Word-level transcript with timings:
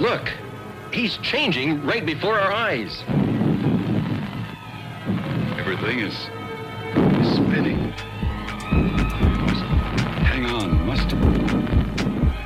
Look, 0.00 0.30
he's 0.92 1.16
changing 1.18 1.84
right 1.84 2.06
before 2.06 2.38
our 2.38 2.52
eyes. 2.52 3.02
Everything 5.58 5.98
is 5.98 6.14
spinning. 7.34 7.92
Must 8.70 9.64
hang 10.22 10.46
on. 10.46 10.86
Must 10.86 11.14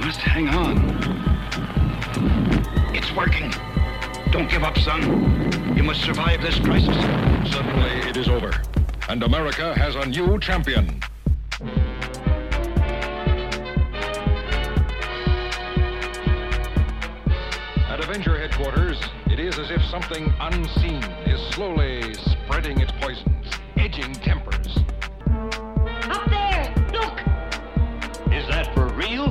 must 0.01 0.21
hang 0.21 0.49
on. 0.49 0.79
It's 2.95 3.13
working. 3.15 3.53
Don't 4.31 4.49
give 4.49 4.65
up, 4.65 4.79
son. 4.79 5.77
You 5.77 5.83
must 5.83 6.01
survive 6.01 6.41
this 6.41 6.59
crisis. 6.59 6.97
Suddenly, 7.53 8.09
it 8.09 8.17
is 8.17 8.29
over, 8.29 8.51
and 9.11 9.23
America 9.25 9.75
has 9.75 9.95
a 9.95 10.07
new 10.07 10.39
champion. 10.41 11.03
Avenger 18.13 18.37
headquarters, 18.37 19.01
it 19.25 19.41
is 19.41 19.59
as 19.59 19.71
if 19.71 19.83
something 19.87 20.31
unseen 20.39 21.03
is 21.25 21.41
slowly 21.55 22.13
spreading 22.13 22.79
its 22.79 22.93
poisons, 23.01 23.51
edging 23.79 24.13
tempers. 24.13 24.77
Up 26.11 26.29
there! 26.29 26.75
Look! 26.93 27.19
Is 28.31 28.47
that 28.49 28.71
for 28.75 28.89
real? 28.89 29.29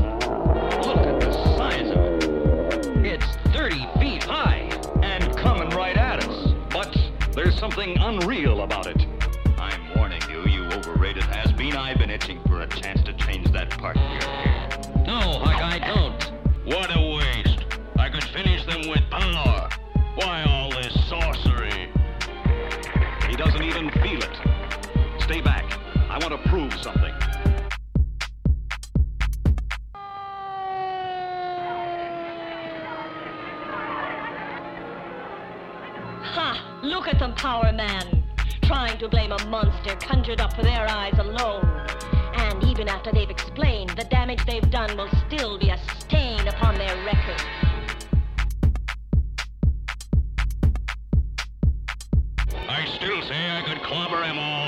Look 0.81 0.97
at 0.97 1.19
the 1.19 1.31
size 1.55 1.91
of 1.91 3.05
it. 3.05 3.05
It's 3.05 3.55
30 3.55 3.87
feet 3.99 4.23
high 4.23 4.67
and 5.03 5.37
coming 5.37 5.69
right 5.77 5.95
at 5.95 6.27
us. 6.27 6.51
But 6.71 6.97
there's 7.33 7.59
something 7.59 7.95
unreal 7.99 8.63
about 8.63 8.87
it. 8.87 9.10
He 23.81 23.89
feel 23.89 24.21
it. 24.21 24.37
Stay 25.23 25.41
back. 25.41 25.65
I 26.07 26.19
want 26.19 26.29
to 26.29 26.49
prove 26.49 26.71
something. 26.83 27.11
Ha! 36.21 36.79
Look 36.83 37.07
at 37.07 37.17
them, 37.17 37.33
Power 37.33 37.73
Man! 37.73 38.23
Trying 38.61 38.99
to 38.99 39.09
blame 39.09 39.31
a 39.31 39.43
monster 39.45 39.95
conjured 39.95 40.41
up 40.41 40.53
for 40.53 40.61
their 40.61 40.87
eyes 40.87 41.17
alone. 41.17 41.65
And 42.35 42.63
even 42.63 42.87
after 42.87 43.11
they've 43.11 43.31
explained, 43.31 43.89
the 43.97 44.03
damage 44.03 44.45
they've 44.45 44.69
done 44.69 44.95
will 44.95 45.09
still 45.27 45.57
be 45.57 45.69
a 45.69 45.79
stain 45.97 46.47
upon 46.47 46.75
their 46.75 46.95
record. 47.03 47.41
I 52.71 52.85
still 52.85 53.21
say 53.23 53.51
I 53.51 53.60
could 53.60 53.60
clobber 53.91 54.23
'em 54.23 54.39
all. 54.39 54.60